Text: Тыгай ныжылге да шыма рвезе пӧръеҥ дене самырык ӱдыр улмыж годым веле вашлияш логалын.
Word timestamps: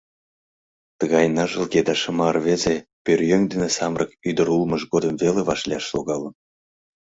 Тыгай 0.99 1.25
ныжылге 1.35 1.81
да 1.87 1.93
шыма 2.01 2.29
рвезе 2.35 2.75
пӧръеҥ 3.03 3.41
дене 3.51 3.69
самырык 3.77 4.11
ӱдыр 4.29 4.47
улмыж 4.55 4.81
годым 4.93 5.13
веле 5.21 5.41
вашлияш 5.49 5.85
логалын. 5.95 6.33